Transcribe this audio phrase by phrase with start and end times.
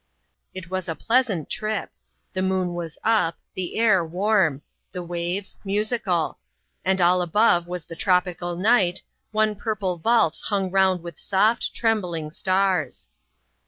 [0.55, 1.91] It was a pleasant trip.
[2.33, 6.39] The moon was up— the air, warm— the waves, musical—
[6.83, 12.31] and all above was the tropical night, one purple vault hung round with soft, trembling
[12.31, 13.09] stars.